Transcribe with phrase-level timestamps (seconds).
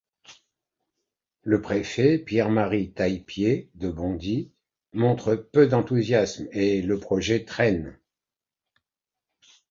[1.43, 4.51] Le préfet, Pierre-Marie Taillepied de Bondy,
[4.93, 7.99] montre peu d'enthousiasme et le projet traîne.